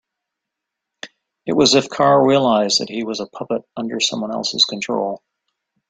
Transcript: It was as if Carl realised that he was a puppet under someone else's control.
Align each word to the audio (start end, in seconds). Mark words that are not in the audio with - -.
It 1.45 1.53
was 1.53 1.75
as 1.75 1.83
if 1.85 1.91
Carl 1.91 2.25
realised 2.25 2.81
that 2.81 2.89
he 2.89 3.03
was 3.03 3.19
a 3.19 3.27
puppet 3.27 3.61
under 3.77 3.99
someone 3.99 4.31
else's 4.31 4.65
control. 4.65 5.21